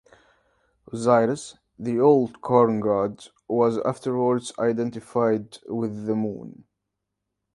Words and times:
Osiris, 0.91 1.59
the 1.77 1.99
old 1.99 2.41
corn-god, 2.41 3.23
was 3.47 3.77
afterwards 3.85 4.51
identified 4.57 5.59
with 5.69 6.07
the 6.07 6.15
moon. 6.15 6.63